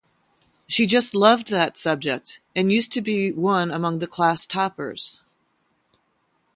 She 0.67 0.87
just 0.87 1.13
loved 1.13 1.49
that 1.51 1.77
subject 1.77 2.39
and 2.55 2.71
used 2.71 2.91
to 2.93 3.01
be 3.01 3.31
one 3.31 3.69
among 3.69 3.99
the 3.99 4.07
class 4.07 4.47
toppers. 4.47 5.21